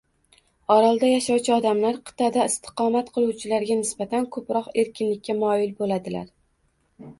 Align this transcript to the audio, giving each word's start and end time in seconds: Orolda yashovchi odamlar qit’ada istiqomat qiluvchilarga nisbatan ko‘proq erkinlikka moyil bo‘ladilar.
Orolda 0.75 1.09
yashovchi 1.11 1.53
odamlar 1.55 1.99
qit’ada 2.09 2.47
istiqomat 2.53 3.13
qiluvchilarga 3.19 3.79
nisbatan 3.83 4.27
ko‘proq 4.39 4.73
erkinlikka 4.85 5.39
moyil 5.45 5.79
bo‘ladilar. 5.85 6.29